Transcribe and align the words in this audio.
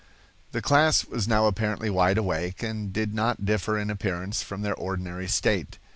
The 0.51 0.63
class 0.63 1.05
was 1.05 1.27
now 1.27 1.45
apparently 1.45 1.91
wide 1.91 2.17
awake, 2.17 2.63
and 2.63 2.91
did 2.91 3.13
not 3.13 3.45
differ 3.45 3.77
in 3.77 3.91
appearance 3.91 4.41
from 4.41 4.63
their 4.63 4.73
ordinary 4.73 5.27
state. 5.27 5.77